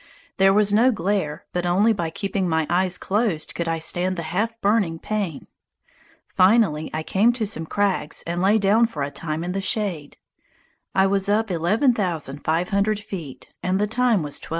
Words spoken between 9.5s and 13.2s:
the shade. I was up eleven thousand five hundred